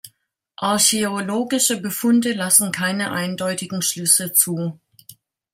Archäologische 0.57 1.79
Befunde 1.79 2.33
lassen 2.33 2.71
keine 2.71 3.11
eindeutigen 3.11 3.83
Schlüsse 3.83 4.33
zu. 4.33 4.79